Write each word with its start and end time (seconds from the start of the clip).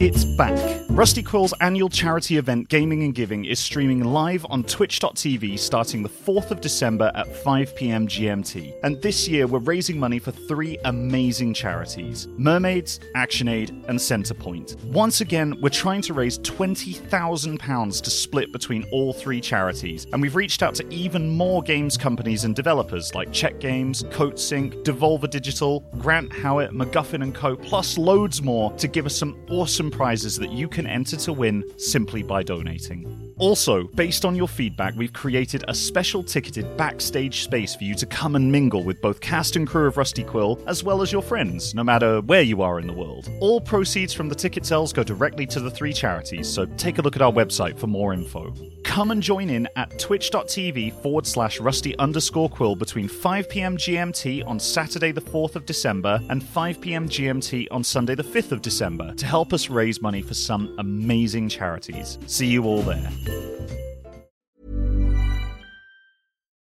It's 0.00 0.24
back. 0.24 0.89
Rusty 1.00 1.22
Quill's 1.22 1.54
annual 1.62 1.88
charity 1.88 2.36
event 2.36 2.68
Gaming 2.68 3.04
and 3.04 3.14
Giving 3.14 3.46
is 3.46 3.58
streaming 3.58 4.04
live 4.04 4.44
on 4.50 4.62
twitch.tv 4.62 5.58
starting 5.58 6.02
the 6.02 6.10
4th 6.10 6.50
of 6.50 6.60
December 6.60 7.10
at 7.14 7.26
5pm 7.26 8.06
GMT. 8.06 8.74
And 8.82 9.00
this 9.00 9.26
year 9.26 9.46
we're 9.46 9.60
raising 9.60 9.98
money 9.98 10.18
for 10.18 10.30
three 10.30 10.76
amazing 10.84 11.54
charities 11.54 12.28
Mermaids, 12.36 13.00
ActionAid, 13.16 13.70
and 13.88 13.98
Centrepoint. 13.98 14.78
Once 14.92 15.22
again, 15.22 15.58
we're 15.62 15.70
trying 15.70 16.02
to 16.02 16.12
raise 16.12 16.38
£20,000 16.40 18.02
to 18.02 18.10
split 18.10 18.52
between 18.52 18.84
all 18.92 19.14
three 19.14 19.40
charities, 19.40 20.06
and 20.12 20.20
we've 20.20 20.36
reached 20.36 20.62
out 20.62 20.74
to 20.74 20.86
even 20.92 21.30
more 21.30 21.62
games 21.62 21.96
companies 21.96 22.44
and 22.44 22.54
developers 22.54 23.14
like 23.14 23.32
Check 23.32 23.58
Games, 23.58 24.02
CodeSync, 24.02 24.84
Devolver 24.84 25.30
Digital, 25.30 25.80
Grant 25.96 26.30
Howitt, 26.30 26.72
MacGuffin 26.72 27.32
& 27.32 27.34
Co., 27.34 27.56
plus 27.56 27.96
loads 27.96 28.42
more 28.42 28.70
to 28.72 28.86
give 28.86 29.06
us 29.06 29.16
some 29.16 29.42
awesome 29.48 29.90
prizes 29.90 30.36
that 30.36 30.52
you 30.52 30.68
can 30.68 30.89
enter 30.90 31.16
to 31.16 31.32
win 31.32 31.64
simply 31.78 32.22
by 32.22 32.42
donating. 32.42 33.29
Also, 33.40 33.84
based 33.94 34.26
on 34.26 34.36
your 34.36 34.46
feedback, 34.46 34.94
we've 34.96 35.14
created 35.14 35.64
a 35.66 35.74
special 35.74 36.22
ticketed 36.22 36.76
backstage 36.76 37.42
space 37.42 37.74
for 37.74 37.84
you 37.84 37.94
to 37.94 38.04
come 38.04 38.36
and 38.36 38.52
mingle 38.52 38.84
with 38.84 39.00
both 39.00 39.18
cast 39.22 39.56
and 39.56 39.66
crew 39.66 39.86
of 39.86 39.96
Rusty 39.96 40.22
Quill, 40.22 40.62
as 40.66 40.84
well 40.84 41.00
as 41.00 41.10
your 41.10 41.22
friends, 41.22 41.74
no 41.74 41.82
matter 41.82 42.20
where 42.20 42.42
you 42.42 42.60
are 42.60 42.78
in 42.78 42.86
the 42.86 42.92
world. 42.92 43.30
All 43.40 43.58
proceeds 43.58 44.12
from 44.12 44.28
the 44.28 44.34
ticket 44.34 44.66
sales 44.66 44.92
go 44.92 45.02
directly 45.02 45.46
to 45.46 45.60
the 45.60 45.70
three 45.70 45.94
charities, 45.94 46.52
so 46.52 46.66
take 46.76 46.98
a 46.98 47.02
look 47.02 47.16
at 47.16 47.22
our 47.22 47.32
website 47.32 47.78
for 47.78 47.86
more 47.86 48.12
info. 48.12 48.54
Come 48.84 49.10
and 49.10 49.22
join 49.22 49.48
in 49.48 49.66
at 49.76 49.98
twitch.tv 49.98 51.00
forward 51.00 51.26
slash 51.26 51.60
rusty 51.60 51.96
underscore 51.98 52.50
quill 52.50 52.76
between 52.76 53.08
5pm 53.08 53.76
GMT 53.76 54.46
on 54.46 54.60
Saturday 54.60 55.12
the 55.12 55.20
4th 55.20 55.56
of 55.56 55.64
December 55.64 56.20
and 56.28 56.42
5pm 56.42 57.06
GMT 57.08 57.68
on 57.70 57.84
Sunday 57.84 58.14
the 58.14 58.22
5th 58.22 58.52
of 58.52 58.60
December 58.60 59.14
to 59.14 59.24
help 59.24 59.54
us 59.54 59.70
raise 59.70 60.02
money 60.02 60.20
for 60.20 60.34
some 60.34 60.74
amazing 60.78 61.48
charities. 61.48 62.18
See 62.26 62.48
you 62.48 62.64
all 62.64 62.82
there. 62.82 63.10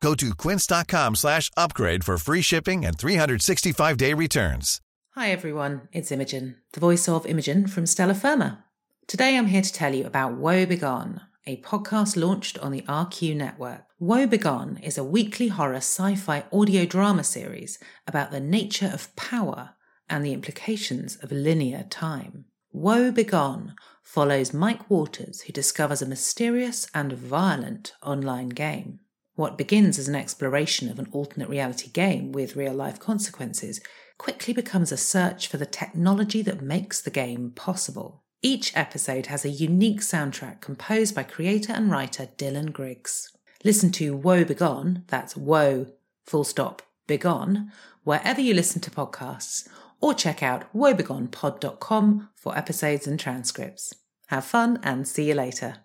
Go 0.00 0.14
to 0.14 0.34
quince.com 0.34 1.14
slash 1.14 1.50
upgrade 1.56 2.04
for 2.04 2.16
free 2.16 2.42
shipping 2.42 2.86
and 2.86 2.96
365-day 2.96 4.14
returns. 4.14 4.80
Hi 5.14 5.30
everyone, 5.30 5.88
it's 5.92 6.10
Imogen, 6.10 6.56
the 6.72 6.80
voice 6.80 7.08
of 7.08 7.26
Imogen 7.26 7.66
from 7.66 7.84
Stellar 7.84 8.14
Firma. 8.14 8.64
Today 9.06 9.36
I'm 9.36 9.46
here 9.46 9.60
to 9.60 9.72
tell 9.72 9.94
you 9.94 10.06
about 10.06 10.34
Woe 10.38 10.64
Begone, 10.64 11.20
a 11.46 11.60
podcast 11.60 12.16
launched 12.16 12.58
on 12.60 12.72
the 12.72 12.82
RQ 12.82 13.36
network. 13.36 13.82
Woe 13.98 14.26
Begone 14.26 14.78
is 14.82 14.96
a 14.96 15.04
weekly 15.04 15.48
horror 15.48 15.76
sci 15.76 16.14
fi 16.14 16.44
audio 16.50 16.86
drama 16.86 17.24
series 17.24 17.78
about 18.06 18.30
the 18.30 18.40
nature 18.40 18.90
of 18.92 19.14
power 19.16 19.70
and 20.08 20.24
the 20.24 20.32
implications 20.32 21.16
of 21.16 21.30
linear 21.30 21.84
time. 21.90 22.46
Woe 22.72 23.10
Begone 23.10 23.74
follows 24.02 24.54
Mike 24.54 24.88
Waters, 24.88 25.42
who 25.42 25.52
discovers 25.52 26.00
a 26.00 26.06
mysterious 26.06 26.88
and 26.94 27.12
violent 27.12 27.92
online 28.02 28.50
game. 28.50 29.00
What 29.34 29.56
begins 29.56 29.98
as 29.98 30.08
an 30.08 30.14
exploration 30.14 30.90
of 30.90 30.98
an 30.98 31.08
alternate 31.12 31.48
reality 31.48 31.90
game 31.90 32.32
with 32.32 32.56
real 32.56 32.74
life 32.74 32.98
consequences 32.98 33.80
quickly 34.18 34.52
becomes 34.52 34.92
a 34.92 34.96
search 34.96 35.48
for 35.48 35.56
the 35.56 35.66
technology 35.66 36.42
that 36.42 36.60
makes 36.60 37.00
the 37.00 37.10
game 37.10 37.52
possible. 37.52 38.22
Each 38.42 38.76
episode 38.76 39.26
has 39.26 39.44
a 39.44 39.50
unique 39.50 40.00
soundtrack 40.00 40.60
composed 40.60 41.14
by 41.14 41.22
creator 41.22 41.72
and 41.72 41.90
writer 41.90 42.28
Dylan 42.36 42.72
Griggs. 42.72 43.32
Listen 43.64 43.90
to 43.92 44.16
Woe 44.16 44.44
Begone, 44.44 45.04
that's 45.08 45.36
Woe, 45.36 45.86
full 46.24 46.44
stop, 46.44 46.82
Begone, 47.06 47.70
wherever 48.04 48.40
you 48.40 48.54
listen 48.54 48.80
to 48.82 48.90
podcasts, 48.90 49.68
or 50.00 50.14
check 50.14 50.42
out 50.42 50.72
woebegonepod.com 50.74 52.30
for 52.34 52.56
episodes 52.56 53.06
and 53.06 53.20
transcripts. 53.20 53.92
Have 54.28 54.44
fun 54.44 54.80
and 54.82 55.06
see 55.06 55.28
you 55.28 55.34
later. 55.34 55.76